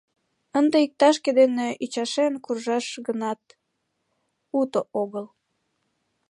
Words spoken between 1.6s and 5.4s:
ӱчашен куржаш гынат, уто огыл!